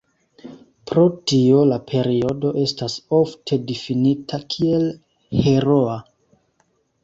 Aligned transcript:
Pro 0.91 1.03
tio 1.31 1.59
la 1.71 1.77
periodo 1.91 2.53
estas 2.63 2.97
ofte 3.19 3.61
difinita 3.69 4.43
kiel 4.57 4.91
"heroa". 5.45 6.03